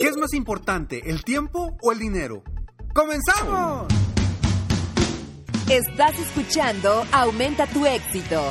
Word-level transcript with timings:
¿Qué 0.00 0.08
es 0.08 0.16
más 0.16 0.34
importante, 0.34 1.08
el 1.08 1.22
tiempo 1.22 1.76
o 1.80 1.92
el 1.92 1.98
dinero? 1.98 2.42
¡Comenzamos! 2.94 3.86
Estás 5.70 6.18
escuchando 6.18 7.06
Aumenta 7.12 7.66
tu 7.66 7.86
éxito, 7.86 8.42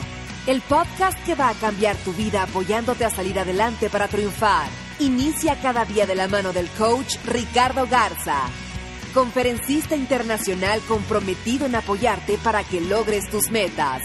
el 0.48 0.62
podcast 0.62 1.23
que 1.26 1.36
va 1.36 1.50
a 1.50 1.53
cambiar 1.53 1.95
tu 1.98 2.14
vida 2.14 2.44
apoyándote 2.44 3.06
a 3.06 3.09
salir 3.09 3.38
adelante 3.38 3.90
para 3.90 4.08
triunfar. 4.08 4.68
Inicia 5.00 5.59
cada 5.62 5.86
día 5.86 6.08
de 6.08 6.16
la 6.16 6.28
mano 6.28 6.53
del 6.53 6.68
coach 6.70 7.18
Ricardo 7.25 7.86
Garza, 7.86 8.40
conferencista 9.14 9.96
internacional 9.96 10.80
comprometido 10.88 11.66
en 11.66 11.75
apoyarte 11.75 12.38
para 12.38 12.64
que 12.64 12.81
logres 12.81 13.30
tus 13.30 13.52
metas. 13.52 14.02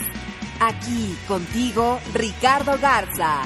Aquí 0.60 1.16
contigo, 1.28 2.00
Ricardo 2.12 2.78
Garza. 2.78 3.42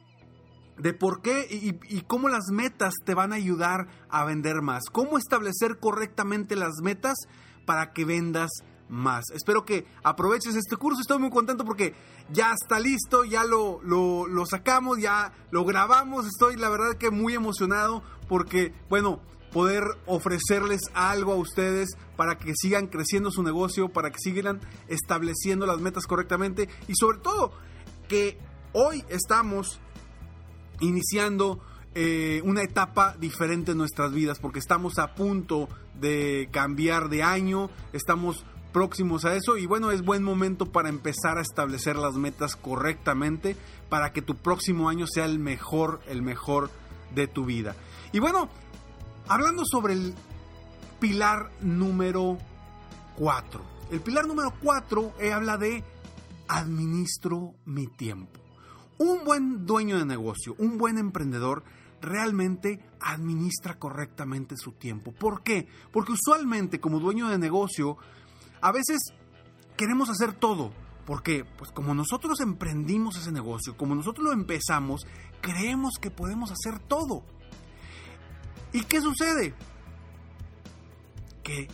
de 0.77 0.93
por 0.93 1.21
qué 1.21 1.47
y, 1.49 2.01
cómo 2.01 2.29
las 2.29 2.49
metas 2.51 2.93
te 3.05 3.13
van 3.13 3.33
a 3.33 3.35
ayudar 3.35 3.87
a 4.09 4.25
vender 4.25 4.61
más, 4.61 4.85
cómo 4.91 5.17
establecer 5.17 5.79
correctamente 5.79 6.55
las 6.55 6.81
metas 6.81 7.15
para 7.65 7.93
que 7.93 8.05
vendas 8.05 8.49
más. 8.89 9.25
Espero 9.33 9.65
que 9.65 9.85
aproveches 10.03 10.55
este 10.55 10.77
curso, 10.77 11.01
estoy 11.01 11.19
muy 11.19 11.29
contento 11.29 11.65
porque 11.65 11.93
ya 12.31 12.53
está 12.53 12.79
listo, 12.79 13.25
ya 13.25 13.43
lo, 13.43 13.81
lo, 13.83 14.27
lo 14.27 14.45
sacamos, 14.45 14.99
ya 14.99 15.33
lo 15.51 15.65
grabamos, 15.65 16.25
estoy 16.25 16.55
la 16.55 16.69
verdad 16.69 16.97
que 16.97 17.11
muy 17.11 17.33
emocionado 17.33 18.03
porque, 18.29 18.73
bueno, 18.89 19.21
poder 19.51 19.83
ofrecerles 20.05 20.81
algo 20.93 21.33
a 21.33 21.35
ustedes 21.35 21.97
para 22.15 22.37
que 22.37 22.53
sigan 22.55 22.87
creciendo 22.87 23.31
su 23.31 23.43
negocio, 23.43 23.89
para 23.89 24.11
que 24.11 24.19
sigan 24.19 24.59
estableciendo 24.87 25.65
las 25.65 25.79
metas 25.79 26.05
correctamente 26.05 26.69
y 26.87 26.93
sobre 26.95 27.19
todo 27.19 27.51
que 28.07 28.37
hoy 28.73 29.03
estamos 29.09 29.79
iniciando 30.79 31.59
eh, 31.95 32.41
una 32.43 32.61
etapa 32.61 33.15
diferente 33.19 33.71
en 33.71 33.77
nuestras 33.77 34.11
vidas 34.11 34.39
porque 34.39 34.59
estamos 34.59 34.99
a 34.99 35.15
punto 35.15 35.67
de 35.99 36.49
cambiar 36.51 37.09
de 37.09 37.23
año, 37.23 37.69
estamos 37.93 38.45
próximos 38.71 39.25
a 39.25 39.35
eso 39.35 39.57
y 39.57 39.65
bueno, 39.65 39.91
es 39.91 40.03
buen 40.03 40.21
momento 40.21 40.67
para 40.67 40.89
empezar 40.89 41.37
a 41.39 41.41
establecer 41.41 41.95
las 41.95 42.13
metas 42.15 42.55
correctamente 42.55 43.55
para 43.89 44.13
que 44.13 44.21
tu 44.21 44.35
próximo 44.35 44.89
año 44.89 45.07
sea 45.07 45.25
el 45.25 45.39
mejor, 45.39 46.01
el 46.07 46.21
mejor 46.21 46.69
de 47.15 47.27
tu 47.27 47.45
vida. 47.45 47.75
Y 48.11 48.19
bueno, 48.19 48.49
hablando 49.27 49.63
sobre 49.65 49.93
el 49.93 50.13
pilar 50.99 51.51
número 51.61 52.37
4. 53.17 53.61
El 53.91 54.01
pilar 54.01 54.27
número 54.27 54.53
4 54.61 55.13
eh, 55.19 55.33
habla 55.33 55.57
de 55.57 55.83
administro 56.47 57.53
mi 57.65 57.87
tiempo. 57.87 58.39
Un 58.97 59.23
buen 59.23 59.65
dueño 59.65 59.97
de 59.97 60.05
negocio, 60.05 60.55
un 60.57 60.77
buen 60.77 60.97
emprendedor, 60.97 61.63
realmente 62.01 62.83
administra 62.99 63.77
correctamente 63.77 64.55
su 64.57 64.71
tiempo. 64.73 65.11
¿Por 65.11 65.43
qué? 65.43 65.67
Porque 65.91 66.13
usualmente 66.13 66.79
como 66.79 66.99
dueño 66.99 67.29
de 67.29 67.37
negocio, 67.37 67.97
a 68.61 68.71
veces 68.71 68.99
queremos 69.75 70.09
hacer 70.09 70.33
todo. 70.33 70.71
Porque, 71.05 71.45
pues 71.45 71.71
como 71.71 71.93
nosotros 71.93 72.41
emprendimos 72.41 73.17
ese 73.17 73.31
negocio, 73.31 73.77
como 73.77 73.95
nosotros 73.95 74.25
lo 74.25 74.33
empezamos, 74.33 75.07
creemos 75.39 75.93
que 76.01 76.11
podemos 76.11 76.51
hacer 76.51 76.79
todo. 76.79 77.23
¿Y 78.73 78.83
qué 78.83 79.01
sucede? 79.01 79.53
Que 81.43 81.67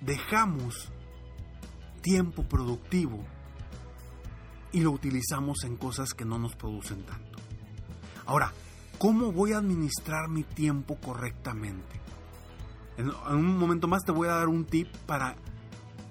dejamos 0.00 0.90
tiempo 2.02 2.42
productivo 2.42 3.24
y 4.72 4.80
lo 4.80 4.90
utilizamos 4.90 5.64
en 5.64 5.76
cosas 5.76 6.14
que 6.14 6.24
no 6.24 6.38
nos 6.38 6.54
producen 6.54 7.02
tanto. 7.04 7.38
Ahora, 8.26 8.52
¿cómo 8.98 9.32
voy 9.32 9.52
a 9.52 9.58
administrar 9.58 10.28
mi 10.28 10.42
tiempo 10.42 10.96
correctamente? 10.96 12.00
En, 12.98 13.10
un 13.10 13.56
momento 13.56 13.88
más 13.88 14.04
te 14.04 14.12
voy 14.12 14.28
a 14.28 14.32
dar 14.32 14.48
un 14.48 14.64
tip 14.64 14.88
para 15.06 15.36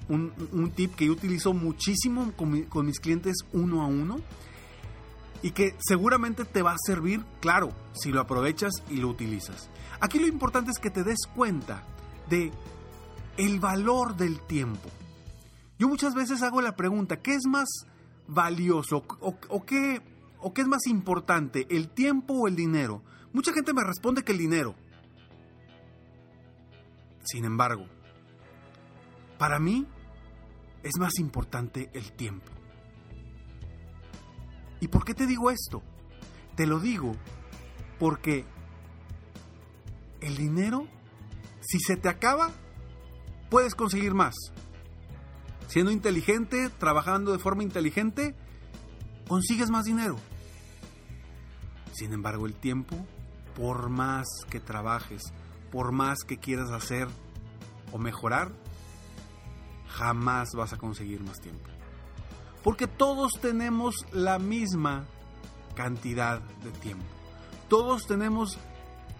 un, 0.10 0.72
tip 0.74 0.96
que 0.96 1.06
yo 1.06 1.12
utilizo 1.12 1.54
muchísimo 1.54 2.32
con, 2.36 2.86
mis 2.86 3.00
clientes 3.00 3.36
uno 3.52 3.84
a 3.84 3.88
uno 3.88 4.20
y 5.42 5.52
que 5.52 5.76
seguramente 5.80 6.46
te 6.46 6.62
va 6.62 6.72
a 6.72 6.78
servir, 6.86 7.24
claro, 7.40 7.72
si 7.94 8.12
lo 8.12 8.22
aprovechas 8.22 8.72
y 8.90 8.98
lo 8.98 9.10
utilizas. 9.10 9.70
Aquí 10.00 10.20
lo 10.20 10.28
importante 10.28 10.72
es 10.72 10.80
que 10.80 10.90
te 10.90 11.04
des 11.04 11.28
cuenta 11.36 11.84
de 12.30 12.52
el 13.38 13.60
valor 13.60 14.16
del 14.16 14.40
tiempo. 14.42 14.90
Yo 15.80 15.88
muchas 15.88 16.16
veces 16.16 16.42
hago 16.42 16.62
la 16.62 16.76
pregunta, 16.76 17.18
¿qué 17.18 17.36
es 17.36 17.46
más 17.48 17.68
valioso 18.28 19.04
o, 19.20 19.66
qué, 19.66 20.02
o 20.40 20.54
qué 20.54 20.62
es 20.62 20.68
más 20.68 20.88
importante, 20.88 21.68
el 21.70 21.90
tiempo 21.90 22.34
o 22.34 22.48
el 22.48 22.56
dinero? 22.56 23.04
Mucha 23.32 23.54
gente 23.54 23.74
me 23.74 23.84
responde 23.84 24.24
que 24.24 24.32
el 24.32 24.40
dinero. 24.40 24.76
Sin 27.24 27.46
embargo, 27.46 27.86
para 29.38 29.60
mí 29.60 29.86
es 30.82 30.98
más 30.98 31.20
importante 31.20 31.90
el 31.94 32.12
tiempo. 32.14 32.57
¿Y 34.80 34.88
por 34.88 35.06
qué 35.06 35.14
te 35.14 35.26
digo 35.26 35.50
esto? 35.50 35.82
Te 36.56 36.66
lo 36.66 36.80
digo 36.80 37.16
porque 38.00 38.46
el 40.22 40.38
dinero, 40.38 40.88
si 41.62 41.80
se 41.80 41.98
te 41.98 42.10
acaba, 42.10 42.52
puedes 43.50 43.76
conseguir 43.76 44.14
más. 44.14 44.36
Siendo 45.68 45.92
inteligente, 45.92 46.70
trabajando 46.70 47.32
de 47.32 47.40
forma 47.40 47.64
inteligente, 47.64 48.36
consigues 49.28 49.70
más 49.70 49.86
dinero. 49.86 50.18
Sin 51.92 52.14
embargo, 52.14 52.46
el 52.46 52.54
tiempo, 52.54 52.96
por 53.56 53.90
más 53.90 54.28
que 54.50 54.60
trabajes, 54.60 55.22
por 55.72 55.92
más 55.92 56.20
que 56.26 56.38
quieras 56.38 56.72
hacer 56.72 57.08
o 57.92 57.98
mejorar, 57.98 58.52
jamás 59.88 60.50
vas 60.56 60.74
a 60.74 60.78
conseguir 60.78 61.22
más 61.24 61.40
tiempo. 61.40 61.68
Porque 62.68 62.86
todos 62.86 63.32
tenemos 63.40 64.06
la 64.12 64.40
misma 64.40 65.06
cantidad 65.74 66.42
de 66.42 66.72
tiempo. 66.72 67.06
Todos 67.70 68.06
tenemos 68.06 68.60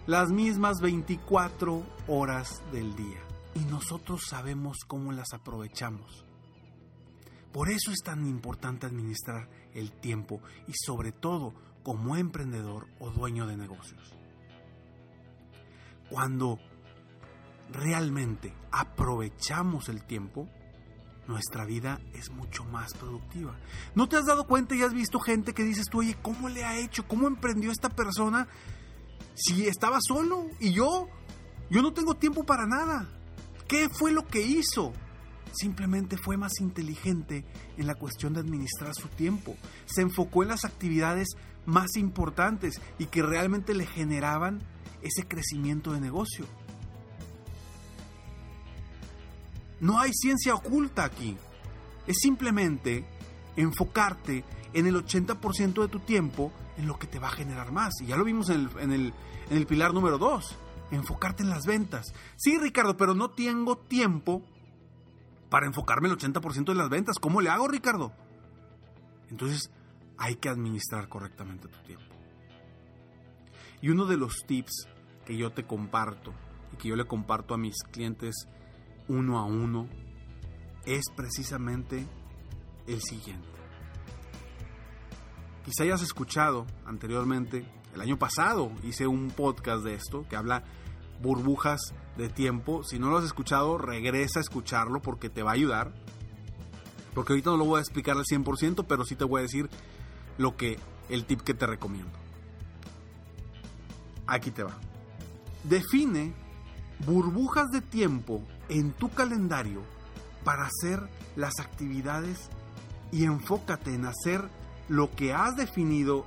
las 0.06 0.28
mismas 0.28 0.82
24 0.82 1.82
horas 2.08 2.62
del 2.72 2.94
día 2.94 3.18
y 3.54 3.60
nosotros 3.60 4.20
sabemos 4.28 4.80
cómo 4.86 5.12
las 5.12 5.32
aprovechamos. 5.32 6.26
Por 7.50 7.70
eso 7.70 7.90
es 7.90 8.02
tan 8.04 8.26
importante 8.26 8.84
administrar 8.84 9.48
el 9.72 9.92
tiempo 9.92 10.42
y 10.66 10.74
sobre 10.74 11.12
todo 11.12 11.54
como 11.82 12.16
emprendedor 12.16 12.86
o 13.00 13.08
dueño 13.08 13.46
de 13.46 13.56
negocios. 13.56 14.12
Cuando 16.10 16.58
realmente 17.72 18.52
aprovechamos 18.72 19.88
el 19.88 20.04
tiempo, 20.04 20.50
nuestra 21.28 21.66
vida 21.66 22.00
es 22.14 22.30
mucho 22.30 22.64
más 22.64 22.94
productiva. 22.94 23.54
¿No 23.94 24.08
te 24.08 24.16
has 24.16 24.26
dado 24.26 24.46
cuenta 24.46 24.74
y 24.74 24.82
has 24.82 24.94
visto 24.94 25.20
gente 25.20 25.52
que 25.52 25.62
dices 25.62 25.86
tú, 25.88 25.98
oye, 25.98 26.16
¿cómo 26.20 26.48
le 26.48 26.64
ha 26.64 26.78
hecho? 26.78 27.06
¿Cómo 27.06 27.28
emprendió 27.28 27.70
esta 27.70 27.90
persona 27.90 28.48
si 29.34 29.68
estaba 29.68 29.98
solo? 30.00 30.46
Y 30.58 30.72
yo, 30.72 31.08
yo 31.70 31.82
no 31.82 31.92
tengo 31.92 32.14
tiempo 32.14 32.44
para 32.44 32.66
nada. 32.66 33.06
¿Qué 33.68 33.88
fue 33.90 34.10
lo 34.10 34.26
que 34.26 34.40
hizo? 34.40 34.92
Simplemente 35.52 36.16
fue 36.16 36.36
más 36.36 36.60
inteligente 36.60 37.44
en 37.76 37.86
la 37.86 37.94
cuestión 37.94 38.32
de 38.32 38.40
administrar 38.40 38.94
su 38.94 39.08
tiempo. 39.08 39.56
Se 39.84 40.00
enfocó 40.00 40.42
en 40.42 40.48
las 40.48 40.64
actividades 40.64 41.28
más 41.66 41.96
importantes 41.96 42.80
y 42.98 43.06
que 43.06 43.22
realmente 43.22 43.74
le 43.74 43.86
generaban 43.86 44.60
ese 45.02 45.28
crecimiento 45.28 45.92
de 45.92 46.00
negocio. 46.00 46.46
No 49.80 49.98
hay 50.00 50.12
ciencia 50.12 50.54
oculta 50.54 51.04
aquí. 51.04 51.36
Es 52.06 52.18
simplemente 52.20 53.06
enfocarte 53.56 54.44
en 54.72 54.86
el 54.86 54.96
80% 54.96 55.82
de 55.82 55.88
tu 55.88 56.00
tiempo 56.00 56.52
en 56.76 56.86
lo 56.86 56.98
que 56.98 57.06
te 57.06 57.18
va 57.18 57.28
a 57.28 57.32
generar 57.32 57.72
más. 57.72 57.94
Y 58.00 58.06
ya 58.06 58.16
lo 58.16 58.24
vimos 58.24 58.50
en 58.50 58.68
el, 58.78 59.12
en 59.50 59.56
el, 59.56 59.66
pilar 59.66 59.92
número 59.92 60.18
2. 60.18 60.56
Enfocarte 60.90 61.42
en 61.42 61.50
las 61.50 61.66
ventas. 61.66 62.14
Sí, 62.36 62.58
Ricardo, 62.58 62.96
pero 62.96 63.14
no 63.14 63.30
tengo 63.30 63.76
tiempo 63.76 64.42
para 65.50 65.66
enfocarme 65.66 66.08
el 66.08 66.16
80% 66.16 66.64
de 66.64 66.74
las 66.74 66.88
ventas. 66.88 67.18
¿Cómo 67.18 67.40
le 67.40 67.50
hago, 67.50 67.68
Ricardo? 67.68 68.12
Entonces, 69.30 69.70
hay 70.16 70.36
que 70.36 70.48
administrar 70.48 71.08
correctamente 71.08 71.68
tu 71.68 71.78
tiempo. 71.84 72.14
Y 73.80 73.90
uno 73.90 74.06
de 74.06 74.16
los 74.16 74.44
tips 74.46 74.88
que 75.24 75.36
yo 75.36 75.50
te 75.50 75.64
comparto 75.64 76.32
y 76.72 76.76
que 76.76 76.88
yo 76.88 76.96
le 76.96 77.06
comparto 77.06 77.54
a 77.54 77.58
mis 77.58 77.76
clientes 77.92 78.48
uno 79.08 79.38
a 79.38 79.44
uno 79.44 79.88
es 80.84 81.04
precisamente 81.14 82.06
el 82.86 83.00
siguiente. 83.02 83.48
Quizá 85.64 85.82
hayas 85.82 86.02
escuchado 86.02 86.66
anteriormente, 86.86 87.66
el 87.94 88.00
año 88.00 88.18
pasado 88.18 88.72
hice 88.82 89.06
un 89.06 89.30
podcast 89.30 89.84
de 89.84 89.94
esto 89.94 90.26
que 90.28 90.36
habla 90.36 90.64
burbujas 91.20 91.80
de 92.16 92.28
tiempo. 92.28 92.84
Si 92.84 92.98
no 92.98 93.10
lo 93.10 93.18
has 93.18 93.24
escuchado, 93.24 93.76
regresa 93.76 94.40
a 94.40 94.42
escucharlo 94.42 95.00
porque 95.00 95.28
te 95.28 95.42
va 95.42 95.50
a 95.50 95.54
ayudar. 95.54 95.92
Porque 97.14 97.32
ahorita 97.32 97.50
no 97.50 97.56
lo 97.56 97.64
voy 97.64 97.78
a 97.78 97.80
explicar 97.80 98.16
al 98.16 98.24
100%, 98.24 98.86
pero 98.88 99.04
sí 99.04 99.16
te 99.16 99.24
voy 99.24 99.40
a 99.40 99.42
decir 99.42 99.68
lo 100.36 100.56
que 100.56 100.78
el 101.08 101.24
tip 101.24 101.40
que 101.40 101.54
te 101.54 101.66
recomiendo. 101.66 102.12
Aquí 104.26 104.50
te 104.50 104.62
va. 104.62 104.76
Define 105.64 106.32
burbujas 107.04 107.70
de 107.70 107.80
tiempo 107.80 108.42
en 108.68 108.92
tu 108.92 109.10
calendario 109.10 109.82
para 110.44 110.66
hacer 110.66 111.08
las 111.36 111.58
actividades 111.60 112.50
y 113.12 113.24
enfócate 113.24 113.94
en 113.94 114.06
hacer 114.06 114.48
lo 114.88 115.14
que 115.14 115.32
has 115.32 115.56
definido 115.56 116.26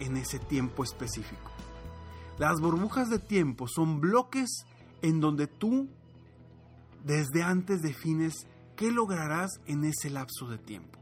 en 0.00 0.16
ese 0.16 0.38
tiempo 0.38 0.84
específico. 0.84 1.50
Las 2.38 2.60
burbujas 2.60 3.08
de 3.08 3.18
tiempo 3.18 3.66
son 3.66 4.00
bloques 4.00 4.66
en 5.02 5.20
donde 5.20 5.46
tú 5.46 5.88
desde 7.04 7.42
antes 7.42 7.82
defines 7.82 8.46
qué 8.76 8.90
lograrás 8.90 9.60
en 9.66 9.84
ese 9.84 10.10
lapso 10.10 10.48
de 10.48 10.58
tiempo. 10.58 10.98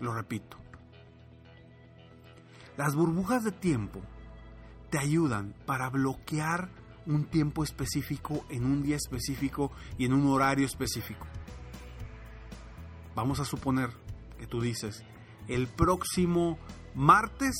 Lo 0.00 0.12
repito. 0.12 0.56
Las 2.76 2.94
burbujas 2.94 3.42
de 3.42 3.52
tiempo 3.52 4.00
te 4.90 4.98
ayudan 4.98 5.54
para 5.66 5.88
bloquear 5.90 6.68
un 7.08 7.24
tiempo 7.24 7.64
específico 7.64 8.44
en 8.50 8.64
un 8.64 8.82
día 8.82 8.96
específico 8.96 9.72
y 9.96 10.04
en 10.04 10.12
un 10.12 10.26
horario 10.28 10.66
específico. 10.66 11.26
Vamos 13.14 13.40
a 13.40 13.44
suponer 13.44 13.90
que 14.38 14.46
tú 14.46 14.60
dices, 14.60 15.02
el 15.48 15.66
próximo 15.66 16.58
martes 16.94 17.56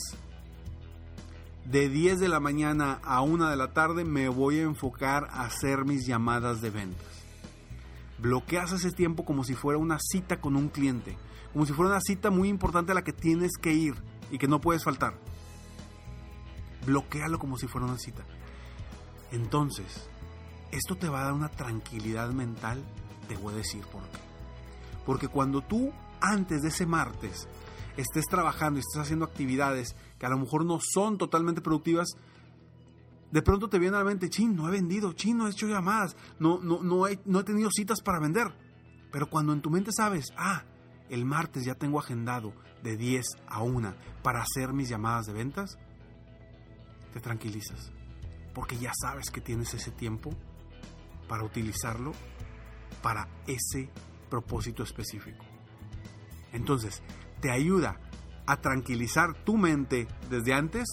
de 1.65 1.89
10 1.89 2.21
de 2.21 2.29
la 2.29 2.41
mañana 2.41 3.01
a 3.03 3.23
1 3.23 3.49
de 3.49 3.57
la 3.57 3.73
tarde 3.73 4.05
me 4.05 4.29
voy 4.29 4.59
a 4.59 4.63
enfocar 4.63 5.29
a 5.31 5.47
hacer 5.47 5.85
mis 5.85 6.07
llamadas 6.07 6.61
de 6.61 6.71
ventas. 6.71 7.07
Bloqueas 8.19 8.73
ese 8.73 8.91
tiempo 8.91 9.25
como 9.25 9.45
si 9.45 9.55
fuera 9.55 9.79
una 9.79 9.99
cita 9.99 10.41
con 10.41 10.57
un 10.57 10.69
cliente, 10.69 11.17
como 11.53 11.67
si 11.67 11.73
fuera 11.73 11.93
una 11.93 12.01
cita 12.01 12.31
muy 12.31 12.49
importante 12.49 12.93
a 12.93 12.95
la 12.95 13.03
que 13.03 13.13
tienes 13.13 13.53
que 13.61 13.73
ir 13.73 13.95
y 14.31 14.39
que 14.39 14.49
no 14.49 14.61
puedes 14.61 14.85
faltar. 14.85 15.19
Bloquealo 16.87 17.39
como 17.39 17.57
si 17.59 17.67
fuera 17.67 17.87
una 17.87 17.99
cita. 17.99 18.25
Entonces, 19.31 20.09
esto 20.71 20.97
te 20.97 21.09
va 21.09 21.21
a 21.21 21.25
dar 21.25 21.33
una 21.33 21.51
tranquilidad 21.51 22.31
mental, 22.31 22.83
te 23.29 23.37
voy 23.37 23.55
a 23.55 23.59
decir 23.59 23.83
por 23.87 24.03
qué. 24.03 24.19
Porque 25.05 25.29
cuando 25.29 25.63
tú, 25.63 25.93
antes 26.21 26.63
de 26.63 26.69
ese 26.69 26.87
martes, 26.87 27.49
estés 27.97 28.27
trabajando 28.27 28.79
y 28.79 28.81
estés 28.81 29.03
haciendo 29.03 29.25
actividades 29.25 29.97
que 30.19 30.27
a 30.27 30.31
lo 30.31 30.39
mejor 30.39 30.65
no 30.65 30.79
son 30.81 31.19
totalmente 31.19 31.61
productivas, 31.61 32.09
de 33.31 33.43
pronto 33.43 33.69
te 33.69 33.79
viene 33.79 33.97
a 33.97 34.01
la 34.01 34.07
mente, 34.07 34.31
chin, 34.31 34.57
no 34.57 34.69
he 34.69 34.71
vendido, 34.71 35.13
chin, 35.13 35.37
no 35.37 35.47
he 35.47 35.51
hecho 35.51 35.67
llamadas, 35.67 36.17
no, 36.39 36.61
no, 36.61 36.83
no, 36.83 37.07
he, 37.07 37.21
no 37.27 37.41
he 37.41 37.45
tenido 37.45 37.71
citas 37.71 38.01
para 38.01 38.21
vender. 38.21 38.55
Pero 39.13 39.29
cuando 39.29 39.53
en 39.53 39.61
tu 39.61 39.71
mente 39.71 39.91
sabes, 39.93 40.33
ah, 40.37 40.65
el 41.11 41.25
martes 41.25 41.65
ya 41.65 41.75
tengo 41.75 41.99
agendado 41.99 42.53
de 42.83 42.97
10 42.97 43.27
a 43.47 43.63
1 43.63 43.95
para 44.23 44.43
hacer 44.43 44.73
mis 44.73 44.89
llamadas 44.89 45.27
de 45.27 45.33
ventas, 45.35 45.79
te 47.13 47.21
tranquilizas 47.21 47.93
porque 48.59 48.77
ya 48.77 48.91
sabes 48.93 49.31
que 49.31 49.41
tienes 49.41 49.73
ese 49.73 49.93
tiempo 49.93 50.33
para 51.29 51.45
utilizarlo 51.45 52.13
para 53.05 53.29
ese 53.47 53.89
propósito 54.29 54.83
específico. 54.83 55.45
Entonces, 56.53 57.01
te 57.41 57.53
ayuda 57.53 58.01
a 58.47 58.57
tranquilizar 58.57 59.45
tu 59.45 59.57
mente 59.57 60.09
desde 60.29 60.55
antes 60.55 60.89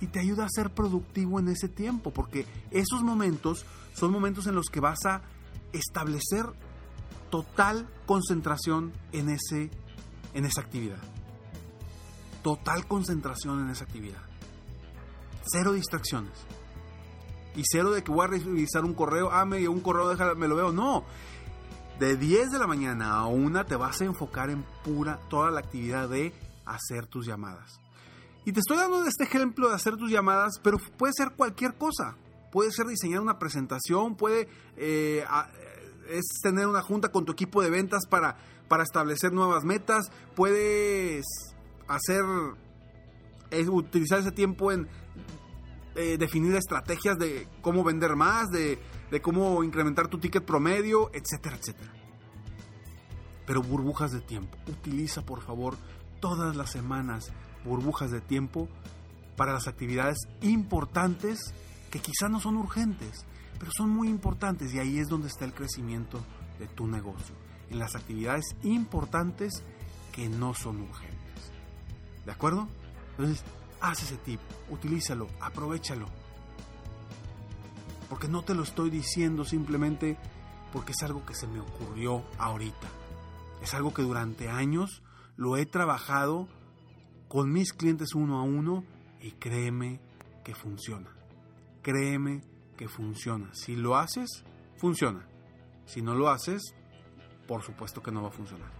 y 0.00 0.06
te 0.06 0.20
ayuda 0.20 0.46
a 0.46 0.48
ser 0.48 0.70
productivo 0.70 1.38
en 1.38 1.48
ese 1.48 1.68
tiempo, 1.68 2.14
porque 2.14 2.46
esos 2.70 3.02
momentos 3.02 3.66
son 3.92 4.10
momentos 4.10 4.46
en 4.46 4.54
los 4.54 4.70
que 4.70 4.80
vas 4.80 5.04
a 5.04 5.20
establecer 5.74 6.46
total 7.28 7.90
concentración 8.06 8.90
en, 9.12 9.28
ese, 9.28 9.70
en 10.32 10.46
esa 10.46 10.62
actividad. 10.62 11.02
Total 12.42 12.88
concentración 12.88 13.60
en 13.60 13.68
esa 13.68 13.84
actividad. 13.84 14.22
Cero 15.44 15.72
distracciones. 15.72 16.46
Y 17.54 17.62
cero 17.64 17.90
de 17.90 18.02
que 18.02 18.10
voy 18.10 18.24
a 18.24 18.28
revisar 18.28 18.84
un 18.84 18.94
correo, 18.94 19.30
ah, 19.30 19.44
me 19.44 19.68
un 19.68 19.80
correo, 19.80 20.08
déjame, 20.08 20.34
me 20.34 20.48
lo 20.48 20.56
veo. 20.56 20.72
No. 20.72 21.04
De 21.98 22.16
10 22.16 22.50
de 22.50 22.58
la 22.58 22.66
mañana 22.66 23.12
a 23.12 23.26
1 23.26 23.66
te 23.66 23.76
vas 23.76 24.00
a 24.00 24.04
enfocar 24.04 24.50
en 24.50 24.64
pura, 24.84 25.20
toda 25.28 25.50
la 25.50 25.60
actividad 25.60 26.08
de 26.08 26.32
hacer 26.64 27.06
tus 27.06 27.26
llamadas. 27.26 27.80
Y 28.44 28.52
te 28.52 28.60
estoy 28.60 28.76
dando 28.76 29.04
este 29.04 29.24
ejemplo 29.24 29.68
de 29.68 29.74
hacer 29.74 29.96
tus 29.96 30.10
llamadas, 30.10 30.58
pero 30.62 30.78
puede 30.96 31.12
ser 31.14 31.32
cualquier 31.36 31.74
cosa. 31.74 32.16
Puede 32.50 32.72
ser 32.72 32.86
diseñar 32.86 33.20
una 33.20 33.38
presentación, 33.38 34.16
puede 34.16 34.48
eh, 34.76 35.24
es 36.08 36.24
tener 36.42 36.66
una 36.66 36.82
junta 36.82 37.10
con 37.10 37.24
tu 37.24 37.32
equipo 37.32 37.62
de 37.62 37.70
ventas 37.70 38.06
para, 38.06 38.36
para 38.68 38.82
establecer 38.82 39.32
nuevas 39.32 39.64
metas, 39.64 40.10
puedes 40.34 41.24
hacer, 41.88 42.24
es 43.50 43.68
utilizar 43.68 44.20
ese 44.20 44.32
tiempo 44.32 44.72
en 44.72 44.88
eh, 45.94 46.16
definir 46.18 46.54
estrategias 46.54 47.18
de 47.18 47.48
cómo 47.60 47.84
vender 47.84 48.16
más, 48.16 48.50
de, 48.50 48.78
de 49.10 49.22
cómo 49.22 49.62
incrementar 49.62 50.08
tu 50.08 50.18
ticket 50.18 50.44
promedio, 50.44 51.10
etcétera, 51.12 51.56
etcétera. 51.56 51.92
Pero 53.46 53.62
burbujas 53.62 54.12
de 54.12 54.20
tiempo. 54.20 54.56
Utiliza 54.68 55.22
por 55.22 55.42
favor 55.42 55.76
todas 56.20 56.56
las 56.56 56.70
semanas 56.70 57.32
burbujas 57.64 58.10
de 58.10 58.20
tiempo 58.20 58.68
para 59.36 59.52
las 59.52 59.68
actividades 59.68 60.18
importantes 60.40 61.52
que 61.90 62.00
quizá 62.00 62.28
no 62.28 62.40
son 62.40 62.56
urgentes, 62.56 63.26
pero 63.58 63.70
son 63.76 63.90
muy 63.90 64.08
importantes 64.08 64.72
y 64.72 64.78
ahí 64.78 64.98
es 64.98 65.08
donde 65.08 65.28
está 65.28 65.44
el 65.44 65.52
crecimiento 65.52 66.18
de 66.58 66.66
tu 66.68 66.86
negocio, 66.86 67.34
en 67.70 67.78
las 67.78 67.94
actividades 67.94 68.44
importantes 68.62 69.62
que 70.12 70.28
no 70.28 70.54
son 70.54 70.80
urgentes. 70.80 71.52
¿De 72.24 72.32
acuerdo? 72.32 72.68
Entonces, 73.12 73.44
haz 73.82 74.02
ese 74.02 74.16
tip, 74.16 74.40
utilízalo, 74.70 75.26
aprovechalo. 75.40 76.06
Porque 78.08 78.28
no 78.28 78.42
te 78.42 78.54
lo 78.54 78.62
estoy 78.62 78.90
diciendo 78.90 79.44
simplemente 79.44 80.16
porque 80.72 80.92
es 80.92 81.02
algo 81.02 81.26
que 81.26 81.34
se 81.34 81.46
me 81.46 81.60
ocurrió 81.60 82.22
ahorita. 82.38 82.88
Es 83.60 83.74
algo 83.74 83.92
que 83.92 84.02
durante 84.02 84.48
años 84.48 85.02
lo 85.36 85.56
he 85.56 85.66
trabajado 85.66 86.48
con 87.28 87.52
mis 87.52 87.72
clientes 87.72 88.14
uno 88.14 88.38
a 88.38 88.42
uno 88.42 88.84
y 89.20 89.32
créeme 89.32 90.00
que 90.44 90.54
funciona. 90.54 91.10
Créeme 91.82 92.42
que 92.76 92.88
funciona. 92.88 93.50
Si 93.54 93.76
lo 93.76 93.96
haces, 93.96 94.44
funciona. 94.76 95.26
Si 95.86 96.02
no 96.02 96.14
lo 96.14 96.28
haces, 96.28 96.74
por 97.48 97.62
supuesto 97.62 98.02
que 98.02 98.12
no 98.12 98.22
va 98.22 98.28
a 98.28 98.32
funcionar. 98.32 98.70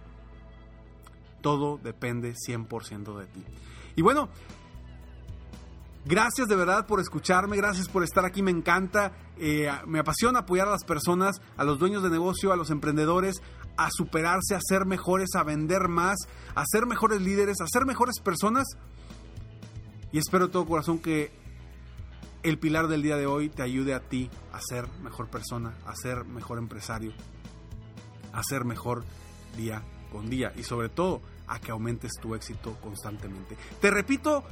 Todo 1.41 1.77
depende 1.77 2.33
100% 2.33 3.17
de 3.17 3.27
ti. 3.27 3.43
Y 3.95 4.01
bueno, 4.01 4.29
gracias 6.05 6.47
de 6.47 6.55
verdad 6.55 6.85
por 6.85 6.99
escucharme, 6.99 7.57
gracias 7.57 7.87
por 7.87 8.03
estar 8.03 8.25
aquí, 8.25 8.41
me 8.41 8.51
encanta, 8.51 9.13
eh, 9.37 9.71
me 9.85 9.99
apasiona 9.99 10.39
apoyar 10.39 10.67
a 10.67 10.71
las 10.71 10.83
personas, 10.83 11.41
a 11.57 11.63
los 11.63 11.79
dueños 11.79 12.03
de 12.03 12.09
negocio, 12.09 12.51
a 12.51 12.55
los 12.55 12.69
emprendedores, 12.69 13.41
a 13.77 13.89
superarse, 13.91 14.55
a 14.55 14.59
ser 14.61 14.85
mejores, 14.85 15.35
a 15.35 15.43
vender 15.43 15.87
más, 15.87 16.17
a 16.55 16.63
ser 16.65 16.85
mejores 16.85 17.21
líderes, 17.21 17.61
a 17.61 17.67
ser 17.67 17.85
mejores 17.85 18.19
personas. 18.19 18.65
Y 20.11 20.19
espero 20.19 20.47
de 20.47 20.53
todo 20.53 20.65
corazón 20.65 20.99
que 20.99 21.31
el 22.43 22.59
pilar 22.59 22.87
del 22.87 23.01
día 23.01 23.17
de 23.17 23.25
hoy 23.25 23.49
te 23.49 23.63
ayude 23.63 23.93
a 23.93 24.01
ti 24.01 24.29
a 24.51 24.59
ser 24.61 24.87
mejor 25.01 25.29
persona, 25.29 25.73
a 25.87 25.95
ser 25.95 26.25
mejor 26.25 26.59
empresario, 26.59 27.13
a 28.33 28.43
ser 28.43 28.65
mejor 28.65 29.05
día 29.57 29.81
con 30.11 30.29
día 30.29 30.53
y 30.55 30.63
sobre 30.63 30.89
todo 30.89 31.21
a 31.47 31.59
que 31.59 31.71
aumentes 31.71 32.11
tu 32.21 32.35
éxito 32.35 32.77
constantemente. 32.81 33.57
Te 33.81 33.89
repito, 33.91 34.43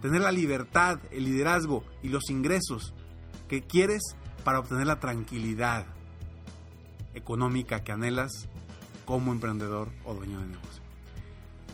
tener 0.00 0.20
la 0.20 0.32
libertad, 0.32 1.00
el 1.10 1.24
liderazgo 1.24 1.84
y 2.02 2.08
los 2.08 2.30
ingresos 2.30 2.94
que 3.48 3.62
quieres 3.62 4.02
para 4.44 4.58
obtener 4.58 4.86
la 4.86 5.00
tranquilidad 5.00 5.86
económica 7.14 7.82
que 7.84 7.92
anhelas 7.92 8.48
como 9.04 9.32
emprendedor 9.32 9.90
o 10.04 10.14
dueño 10.14 10.40
de 10.40 10.46
negocio. 10.46 10.82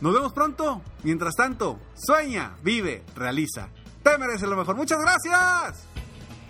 Nos 0.01 0.15
vemos 0.15 0.33
pronto. 0.33 0.83
Mientras 1.03 1.35
tanto, 1.35 1.79
sueña, 1.95 2.57
vive, 2.63 3.05
realiza. 3.15 3.69
Te 4.03 4.17
mereces 4.17 4.49
lo 4.49 4.57
mejor. 4.57 4.77
Muchas 4.77 4.99
gracias. 5.01 5.87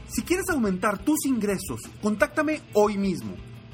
Si 0.08 0.22
quieres 0.22 0.48
aumentar 0.50 0.98
tus 0.98 1.24
ingresos, 1.26 1.80
contáctame 2.02 2.62
hoy 2.74 2.96
mismo. 2.96 3.36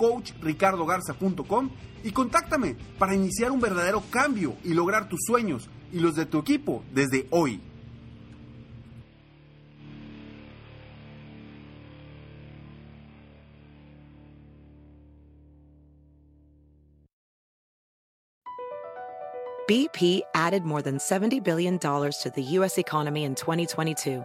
www.coachricardogarza.com 0.00 1.70
y 2.02 2.12
contáctame 2.12 2.76
para 2.98 3.14
iniciar 3.14 3.52
un 3.52 3.60
verdadero 3.60 4.02
cambio 4.10 4.56
y 4.64 4.72
lograr 4.72 5.08
tus 5.08 5.20
sueños 5.26 5.68
y 5.92 6.00
los 6.00 6.14
de 6.14 6.26
tu 6.26 6.38
equipo 6.38 6.82
desde 6.92 7.26
hoy. 7.30 7.60
BP 19.68 20.22
added 20.34 20.64
more 20.64 20.82
than 20.82 20.98
$70 20.98 21.44
billion 21.44 21.78
to 21.78 22.32
the 22.34 22.42
U.S. 22.58 22.76
economy 22.76 23.22
in 23.22 23.36
2022. 23.36 24.24